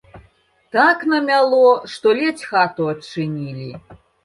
[0.75, 1.67] Так намяло,
[1.97, 3.71] што ледзь хату адчынілі.